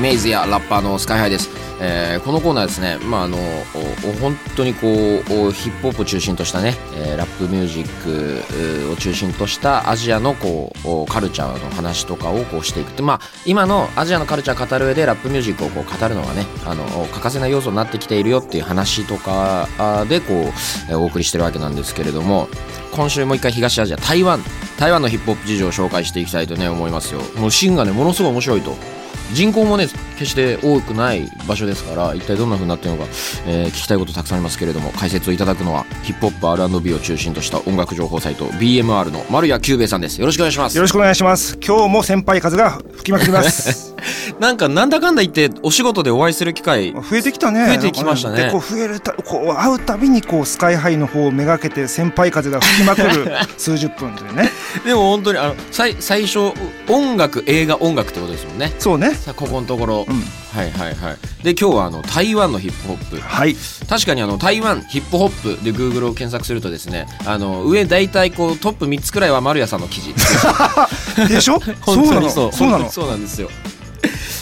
[0.00, 3.36] イメージやラッパーのスカイハイです、えーこのコーナーですね、まあ、あの
[4.20, 10.72] 本当にこうヒップホップを中心としたね、えーラップミュージックを中心としたアジアのこ
[11.06, 19.68] うカルチャーの話とかをこうしていくって、まあ、今のアジアのカルチャーを語る上でラップミュージックをこう語るのがねあの欠かせない要素になってきているよっていう話とか
[20.08, 20.50] でこ
[20.90, 22.48] う、お送りしてるわけなんですけれども
[22.92, 24.40] 今週もう一回東アジア台湾
[24.78, 27.20] 台湾のヒップホップ事情を紹介していきたいとね思いますよ。
[27.36, 28.74] もうシンがねものすごい面白いと
[29.32, 29.86] 人口もね
[30.18, 33.10] 決して多くない場所ですから一体どんな風になっているのか、
[33.46, 41.58] えー聞きたいことたくさんありますけれども解説をいただくのはヒップホップ R&B を中心とした音楽情報サイト BMR の丸谷久兵衛さんですよろしくお願いしますよろしくお願いします。
[41.64, 43.88] 今日も先輩風が吹きまくります。
[44.40, 47.66] なんかなんだかんだ言ってお仕事でお会いする機会増えてきたね。
[47.66, 54.50] 増えてきましたねで、こう増えるた、こう会うたびにこうスカイハイの方をめがけて先輩風が吹きまくる 数十分というね。
[54.84, 56.52] でも本当にあの最最初
[56.88, 59.12] 音楽映画音楽ってことですもんねそうね。
[59.36, 63.56] ここのところ、うんはいはいはいで今日はあの台湾のヒップホップはい。
[63.88, 70.12] 確かにあの台湾ヒップホップで Google を検索するとですねあの上大体こうトップ3つくらいは丸谷さんの記事
[71.28, 71.60] でしょ？
[71.82, 72.90] 本当にそうそうなの？
[72.90, 73.48] そうなんですよ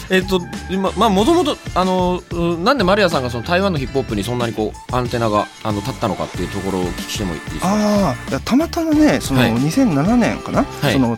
[0.09, 0.39] えっと
[0.77, 7.67] ままあもともとあのうんなんで丸谷さんがその台湾のヒップホップにそんなにこうアンテナがあの立ったのかっていうところをお聞きしてもいいですか？
[7.69, 9.53] ああ、たまたまね、そのはい。
[9.53, 10.93] 2007年かな、はい。
[10.93, 11.17] その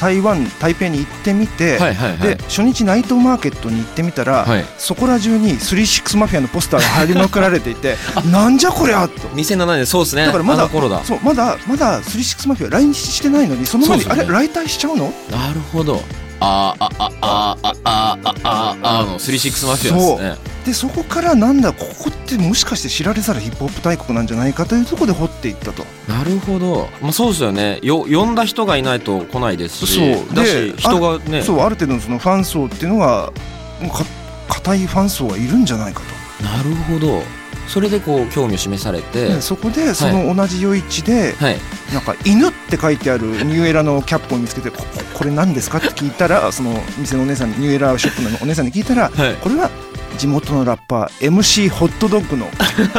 [0.00, 2.36] 台湾台北に行ってみて、はいはいはい。
[2.36, 4.64] で初日ナイトマーケットに行ってみたら、はい。
[4.78, 7.96] そこら中に36マフィアのポスターが貼りまくられていて、
[8.32, 9.14] なんじゃこりゃと。
[9.36, 10.24] 2007年そうですね。
[10.24, 10.66] だからまだ
[11.04, 14.10] そうまだまだ36マフィア来日してないのにその前に、ね。
[14.10, 15.12] あれ来隊しちゃうの？
[15.30, 16.02] なるほど
[16.40, 20.50] あーああああああああの36マフィアですね。
[20.66, 25.84] でそこからなんだここってもしかして知られざるヒップホップ大国なんじゃないかというところで掘っていったと。
[26.08, 27.78] なるほど、まあ、そうですよね。
[27.82, 31.42] よ呼んだ人がいないと来ないですしそうだしで人がね。
[31.42, 33.32] そうある程度のそのファン層っていうのが
[33.80, 34.04] もうか
[34.48, 36.02] 固いファン層がいるんじゃないか
[36.42, 37.22] なるほど
[37.70, 41.58] それでこう興味を示されと、て、でそこでその同じ夜市で、はい。
[41.94, 49.34] なんか犬って書いてあるニューエラのキャップを見つけてこここれ何ですかって聞いたらその店のお姉さんにニューエラショップのお姉さんに聞いたら、はい。
[49.36, 49.70] これは
[50.18, 52.46] 地元のラッパー MC ホットドッグの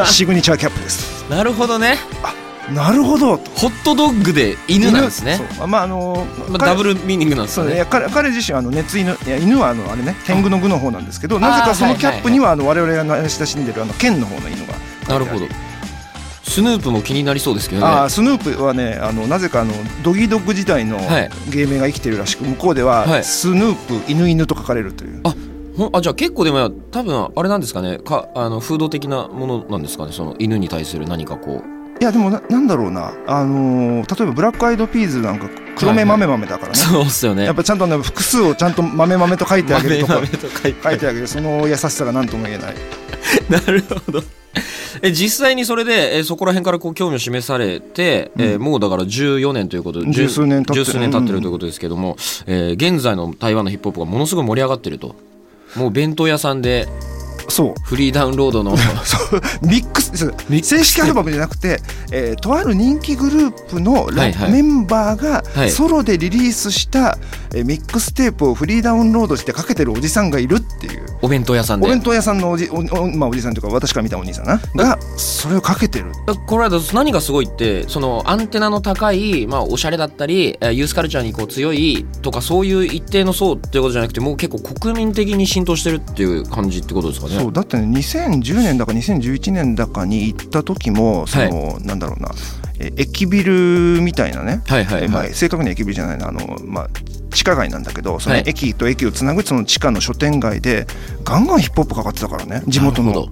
[0.06, 1.24] シグニチャーキャップです。
[1.30, 1.98] なるほどね
[2.74, 3.38] なるほど。
[3.38, 5.40] とホットドッグで犬なんですね。
[5.58, 5.68] そう。
[5.68, 7.86] まああのまあ、彼ダブルミーニングなんですよね。
[7.90, 14.74] 彼彼自身はあの熱犬いや犬はあのあれね天狗の具の方なんですけどなぜかそのキャップにはあの我々が慣れ親しんでるあの剣の方の犬が。
[15.08, 15.46] なるほど。
[16.44, 17.88] スヌープも気になりそうですけどね。
[17.88, 19.74] あースヌープはねあのなぜかあの
[20.04, 21.30] ドギドッグ時代のはい。
[21.50, 23.24] 芸名が生きてるらしく向こうでは、はい。
[23.24, 25.22] スヌープ犬犬と書かれるという。
[25.24, 25.36] あ
[25.94, 27.98] あじゃあ結構でも多分あれなんですかね。
[28.00, 30.12] かあの風土的なものなんですかね。
[30.12, 33.14] その犬に対する何かこういやでもななんだろうな。
[33.28, 37.44] あのー例えばブラックアイドピーズなんか黒目豆豆だからね、そうっすよね。
[37.46, 40.16] やっぱちゃんとね複数をちゃんと豆豆と書いてあげるとか。
[40.16, 41.28] 豆々と書いて書いてあげる。
[41.28, 42.76] その優しさが何とも言えない。
[43.50, 44.24] なるほど。
[45.04, 55.16] え実際にそれで、えそこら辺からこう興味を示されて、えーもうだから14年ということで十数年経って十数年経ってるということですけども、えー現在の台湾のヒップホップがものすごい盛り上がってると。
[55.76, 56.88] もう弁当屋さんで
[57.52, 57.82] そう。
[57.84, 58.76] フリーダウンロードの。
[59.06, 59.42] そう。
[59.62, 60.62] ミックスックス。
[60.62, 61.82] 正式アルバムじゃなくて、
[62.12, 64.08] えーとある人気グループの
[64.50, 65.72] メンバーがはい。
[65.72, 67.18] ソロでリリースした、
[67.54, 71.06] えーミックステープをフリーダウンロードしてかけてるおじさんがいるっていう。
[71.22, 71.88] お弁当屋さんで。
[71.88, 74.60] お弁当屋さんのおじおお,、まあ、おじさんというか私から見たお兄さんな。
[74.76, 76.12] がそれをかけてる。
[76.48, 87.40] これは何がすごいってそのアンテナの高い、まあ、おしゃれだったりえーユースカルチャーにこう強いとかそういう一定の層っていうことじゃなくてもう結構国民的に浸透してるっていう感じってことですかね。
[87.40, 92.32] そうだってね2010年だか2011年だかに行った時もその、なんだろうな
[92.80, 95.04] えー駅ビルみたいなね、はいはいはい。
[95.04, 96.30] えーまあ、正確には駅ビルじゃないな。
[96.30, 96.90] あの、まあ、
[97.34, 98.44] 地下街なんだけどそのはい。
[98.48, 100.88] 駅と駅をつなぐその地下の商店街で
[101.24, 102.64] ガンガンヒップホップかかってたからね。
[102.68, 103.28] 地元の。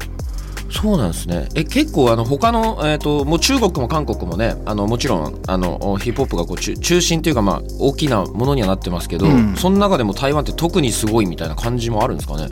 [0.71, 1.50] そうなんですね。
[1.56, 9.56] え結構あの他の、えー、ともう中国も韓国もねあのもちろんあのヒップホップがこう中中心というか、まあ、大きなものにはなってますけど、うん。
[9.56, 12.50] その中でも台湾って特にすごいみたいな感じもあるんですかね？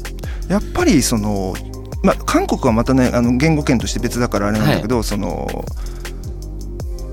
[0.50, 1.54] やっぱりその、
[2.02, 5.48] まあ、韓国はまたねあの言語圏として別だからあれなんだけど、その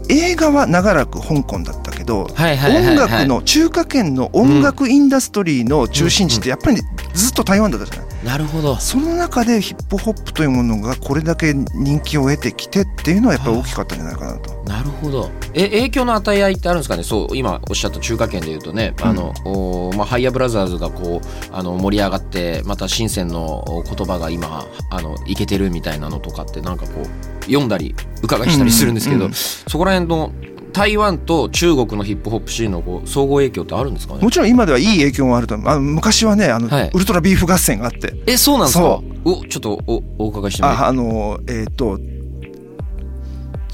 [0.08, 6.76] 映画は長らく香港だったけど、はいはいはいはい音楽の中華圏の音楽インダストリーの中心地ってやっぱり
[7.14, 8.24] ずっと台湾だったじゃない。
[8.24, 14.63] なるほどその中でヒップホップというものがこれだけ人気を得てきてっていうのはやっぱり大きかったんじゃないかなと。
[14.74, 15.30] なるほど。
[15.54, 17.02] え影響の与え合いってあるんですかね？
[17.04, 30.32] そう今おっしゃった中華圏でいうとね、あのおまあ、ハイヤーブラザーズがこうあの盛り上がってまた深センの言葉が今あのいけてるみたいなのとかってなんかこう読んだり伺いしたりするんですけど、うんうんそこら辺の
[30.72, 34.22] 台湾と中国のヒップホップシーンのこう総合影響ってあるんですかね？
[34.22, 35.68] もちろん今ではいい影響もあると思う。
[35.68, 36.90] あの昔はねあの、はい。
[36.92, 38.12] ウルトラビーフ合戦があって。
[38.26, 38.82] えそうなんですか？
[38.82, 42.00] そおちょっとおお伺いしてもああのえっ、と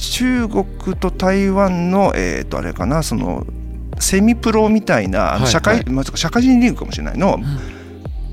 [0.01, 0.65] 中国
[0.97, 3.47] と台湾のえっ、とあれかなその
[3.99, 7.39] セミプロみたいな社会、はいまあ、社会人リーグかもしれないの、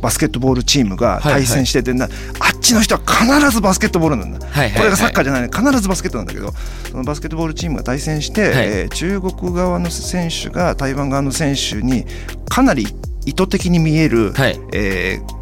[0.02, 2.12] バスケットボールチームが対戦してて、なあっ
[2.62, 4.78] ちの人は必ずバスケットボールなんだ、はいはいはい。
[4.78, 6.52] これがサッカーじゃない必ずバスケットなんだけど
[6.90, 8.54] そのバスケットボールチームが対戦して、はい。
[8.54, 12.06] えー中国側の選手が台湾側の選手に
[12.50, 12.88] かなり
[13.26, 14.60] 意図的に見える、はい。
[14.74, 15.37] えー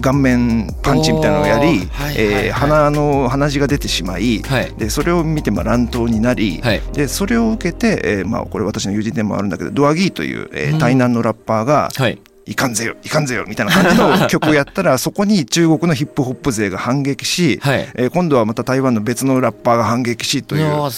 [0.00, 4.72] 顔面パンチみたいなのをやり、えー鼻の鼻血が出てしまい、はい。
[4.76, 6.80] でそれを見てまあ乱闘になり、はい。
[6.92, 17.88] でそれを受けて、えーまあ、これ私の友人でもあるんだけどドアギーという、えー台南のラッパーがはい「いかんぜよいかんぜよ」みたいな感じの 曲をやったらそこに中国のヒップホップ勢が反撃し、はい。
[17.94, 20.90] えー今度はまた台湾の別のラッパーが反撃しといいう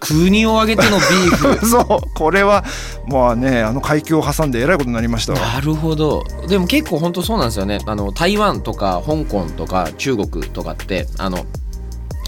[0.00, 1.64] 国を挙げてのビーフ。
[1.66, 2.64] そうこれは
[3.08, 5.38] まあねあの海峡を挟んでえらいことになりましたわ。
[5.38, 6.24] なるほど。
[6.48, 7.78] でも結構本当そうなんですよね。
[7.86, 11.46] あの台湾とか香港とか中国とかってあの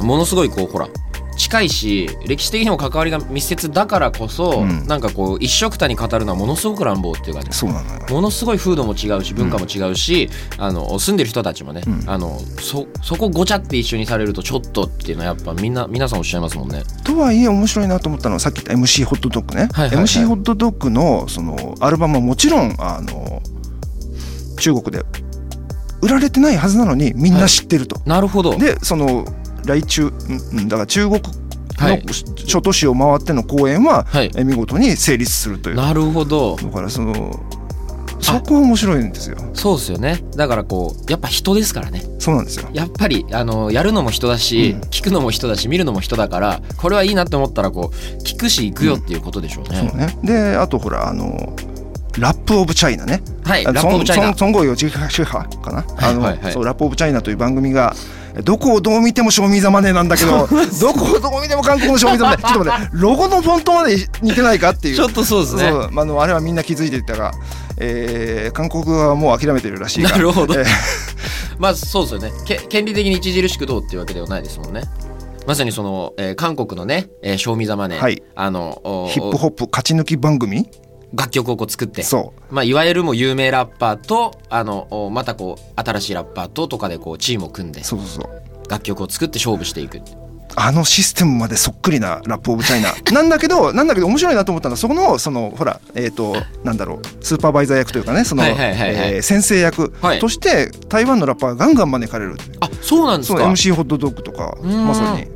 [0.01, 0.89] ものすごいこうほら
[1.38, 4.87] 近いし歴史的にも関わりが密接だからこそ、うん。
[4.87, 7.49] なんかこう一緒くたに語るのはものすごく乱暴っていうかね。
[7.52, 8.00] そうなのよ。
[8.11, 12.05] ものすごい風土も違うし文化も違うし、あの住んでる人たちもね、うん。
[12.06, 16.82] あのそそこごちゃって一緒にされるとちょっとっていうのはやっぱみんな皆さんおっしゃいますもんね。
[17.05, 20.05] とはいえ面白いなと思ったのはさっき言った MC ホットドッグね、はいはいはい。
[20.05, 23.41] MC ホットドッグのそのアルバムはもちろんあの
[24.58, 25.05] 中国で
[26.00, 28.00] 売られてないはずなのにみんな知ってると。
[28.06, 28.56] なるほど。
[28.56, 29.25] でその
[29.69, 31.29] 来中うんうんだから中国の
[31.79, 32.03] はい
[32.47, 36.56] 諸都市を回っての公演は、はいえ見事に成立するというだなるほど。
[36.56, 37.41] からその
[38.20, 40.25] そこは面白いんですよそうですよね。
[40.35, 42.03] だからこうやっぱ人ですからね。
[42.19, 49.88] そうなんですよやっぱりあのやるのも人だし、うん聞くのも人だし見るのも人だからこれはいいなって思ったらこう聞くし行くよっていうことでしょうね。
[49.88, 51.55] そうねであとほらあの
[52.19, 53.22] ラップ・オブ・チャイナね。
[53.44, 53.64] はい。
[53.64, 54.34] ラップオブチャイナ。
[55.62, 56.52] かな、あの、はいはい。
[56.52, 57.94] そうラップオブチャイナという番組が
[58.44, 60.46] どこをどう見ても賞味ザマネーなんだけど
[60.81, 64.96] どこをどう見ても韓国の賞味ザマネーちょっと待って ロゴのフォントまで似てないかっていう。
[64.96, 65.69] ちょっとそうですね。
[65.69, 67.32] そうあのあれはみんな気づいていたが、
[67.78, 70.55] えー韓国側はもう諦めてるらしいがなるほど。
[70.55, 70.66] えー。
[71.58, 72.32] まあそうですよね。
[72.44, 74.82] け権利的に著しくどうっていうわけではないですもんね。
[75.46, 78.22] まさにその、えー韓国のね「えー、賞味ざまね」はい。
[78.37, 80.69] あのおヒップホップ勝ち抜き番組
[81.14, 82.02] 楽曲をこう作って。
[82.02, 88.70] そまあ、いわゆるもう有名ラッパーとあのおまたこう新しいラッパーととかでこうチームを組んでうそうそうそう。
[88.70, 90.00] 楽曲を作って勝負していく。
[90.56, 92.93] あのシステムまでそっくりなラップオブチャイナ。
[93.12, 100.19] なんだけどなんだけど面白いなと思ったのはそこのそのほらえっ、となんだろうスーパーバイザー役というかねその、えー先生役はい。
[100.19, 102.37] として台湾のラッパーがガンガン招かれる。
[102.60, 103.44] あそうなんですか。
[103.44, 104.87] MC ホットドッグとかうん。
[104.87, 105.28] まさに。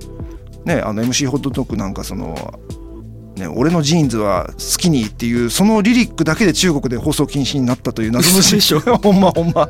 [0.64, 2.34] ねあの MC ホットドッグなんかその
[3.42, 9.68] ね、俺のジーンズは好きにっていうそのリリックだけで中国で放送禁止になったという謎の嘘でしょほんまほんま。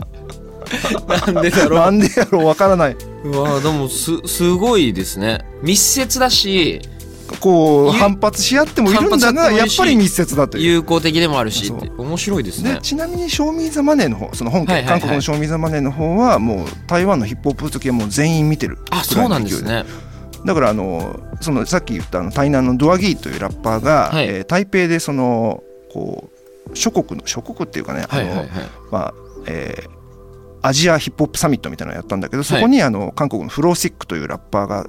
[1.33, 1.81] なんでだろう。
[1.81, 2.97] なんでやろうわからない。
[3.25, 5.45] うわでもすすごいですね。
[5.62, 10.64] 密接だしゆこう反発し合ってもいるんだがやっぱり密接だという。
[10.64, 12.75] 友好的でもあるし面白いですね。
[12.75, 18.79] でちなみに「ショーミー・ザ・マネー」の方その本家、韓国の「ショーミー・ザ・マネー」の方はもう台湾のヒップホップ好きはもう全員見てる。
[18.91, 19.85] あそうなんですね
[20.44, 24.26] だからあのそのさっき言ったあの台南のドアギーというラッパーが、はい。
[24.26, 26.30] えー台北でそのこ
[26.72, 28.37] う諸国の諸国っていうかね、あのはいはい。
[28.38, 28.49] はい
[28.90, 29.14] まあ
[29.46, 30.02] えー
[30.64, 34.87] アジアヒップホップサミットみたいなのをやったんだけどそこにあの韓国のフローシックというラッパーが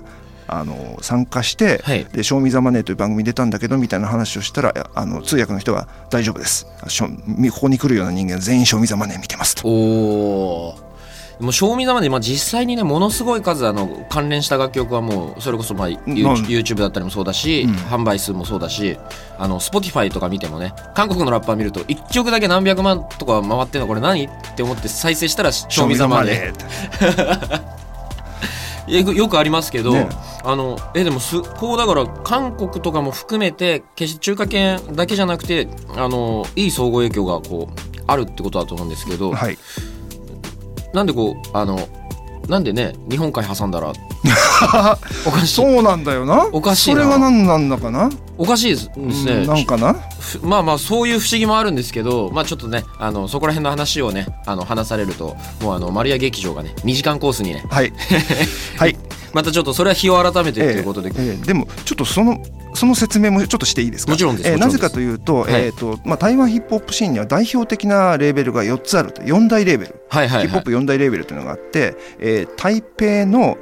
[0.47, 2.05] あの参加して、はい。
[2.05, 6.67] で「ショーミー・ザ・マネー」という番組に出たんだけどみたいな話をしたらああの通訳の人が「大丈夫です。
[7.51, 9.67] ここに来るような人間は全員ショーミー・ザ・マネー見てます」と。
[9.67, 10.75] おお
[11.39, 17.73] もう賞味ざまで、まあ、実際にねものすごい数あの関連した楽曲はもうそれこそまあ YouTube, だったりもそうだし、うん。
[17.93, 18.97] 販売数もそうだし
[19.37, 26.53] あの Spotify とか見てもね韓国のラッパー見ると1曲だけ何百万とか回ってんのこれ何って思って再生したら賞味ざまで。
[28.87, 30.09] よくよくありますけど、ね。
[30.43, 39.57] あのえでもすこうだから韓国とかも含めて決して中華圏だけじゃなくてあのいい総合影響がこうあるってことだと思うんですけど、はい
[40.93, 41.79] なんでこうあの
[42.47, 43.93] なんでね日本海挟んだら
[45.25, 45.47] おかしい。
[45.55, 46.47] そうなんだよな。
[46.51, 47.01] おかしいな。
[47.01, 48.09] それは何なんだかな？
[48.37, 48.93] おかしいですね。
[48.97, 49.93] うんなんかな？
[50.19, 57.65] ふまあまあそういう不思議もあるんですけどまあちょっとねあのそこら辺の話をねあの話されるともうあのマリア劇場がね2時間コースにね。
[57.69, 57.93] はい。
[58.77, 58.92] はい
[59.33, 61.45] またちょっとそれは日を改めてということで、ええええ。
[61.45, 62.41] でもちょっとその
[62.75, 64.11] その説明もちょっとしていいですか？
[64.11, 64.77] もちろんですええもちろです。
[64.77, 65.53] なんぜかというと,、はい。
[65.65, 69.21] えーとまあ、台湾ヒップホップシーンには代表的なレーベルが4つあると。
[69.21, 70.47] 4大レーベル、はいはいはい。
[70.47, 73.57] ヒップホップ4大レーベルというのがあって、えー台北の、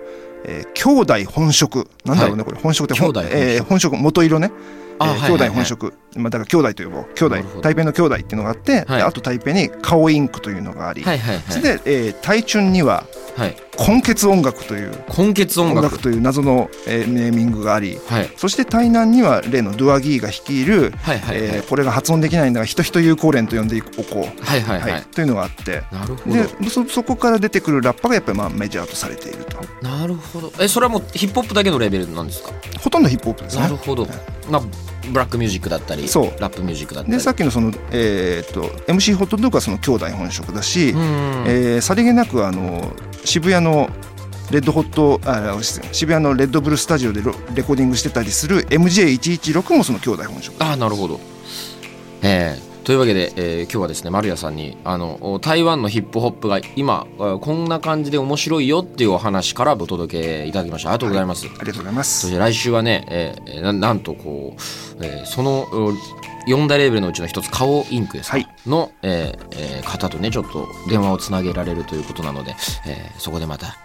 [0.46, 2.94] えー兄弟本色なんだろうね、これ本色って。
[2.96, 4.52] 本色えー本色元色ね。
[4.54, 5.40] えーあはいはいはい。
[5.40, 7.06] 兄弟本色、まあ、だから兄弟と呼ぼう。
[7.16, 7.62] 兄弟。
[7.62, 8.86] 台北の兄弟っていうのがあって、はい。
[8.98, 11.44] であと台北に顔インクというのがあり、はいはいはい。
[11.50, 13.56] それで、えー台中にははい
[13.88, 16.00] 根血音楽という根血音楽。
[16.00, 18.30] という謎の、えーネーミングがありはい。
[18.38, 25.84] そして台南には例のドゥアギーが率いる、はいはいはい、えーこれが発音できないんだが人人有効連と呼んでおこう、はいはいはい、というのがあって。
[25.92, 26.36] なるほど。
[26.36, 29.58] でそそこから出てくるラッパがやっぱりまあメジャーとされていると。
[29.82, 30.52] なるほど。
[30.60, 32.52] えそれはもうヒップホップだけのレベルなんですか？
[32.80, 33.64] ほとんどヒップホップですね。
[33.64, 34.08] なるほど、
[34.50, 34.62] まあ
[35.10, 36.40] ブラックミュージックだったりそう。
[36.40, 37.18] ラップミュージックだったり。
[37.18, 41.00] でさっきのその、えー、と MC ホットドッグはその兄弟本色だし、うん
[41.48, 42.94] えーさりげなくあの
[43.26, 43.90] 渋谷の
[44.52, 45.58] レッドホットあ
[45.92, 51.20] 渋谷のレッドブルスタジオでロレコーディングしてたりする MJ116 もその兄弟本色ああなるほど。
[52.22, 60.90] えーというわけで、えー今日はですね丸谷さんにあのお台湾のヒップホップが今あこんな感じで面白いよっていうお話からお届けいただきました。
[60.90, 62.22] ありがとうございます、ありがとうございます。
[62.22, 65.68] そして来週はね、えーえーななんとこう、えーその
[66.48, 68.48] 4大レーベルのうちの一つ顔インクですか、はい。
[68.66, 72.56] の、えーえー方とねちょっと電話をつなげられるということなので、
[72.88, 73.78] えーそこでまた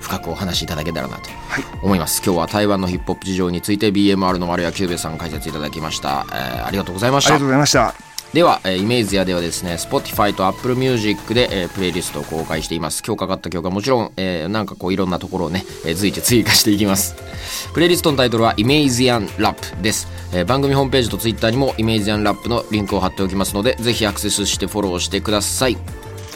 [0.00, 1.64] 深くお話しいただけたらなとはい。
[1.82, 7.34] 思います、今日は台湾のヒップホップ事情について BMR の丸谷久兵衛さん解説いただきました、えーありがとうございました。
[7.34, 13.02] ありがとうございましたでは、えーイメージやではですね Spotify と Apple Music で、えープレイリストを公開しています。
[13.02, 17.16] 今日かかった曲はもちろん、えーなんかこういろんなところをね、えー随時追加していきます。
[17.72, 25.78] プレイリストのタイトルはイメージアンラップです、えー番組ホームページと Twitter にもイメージアンラップのリンクを貼っておきますのでぜひアクセスしてフォローしてください。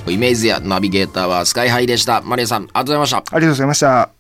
[0.08, 2.22] イメージアナビゲーターはスカイハイでした。
[2.22, 3.16] マリアさんありがとうございました。
[3.18, 4.19] ありがとうございました。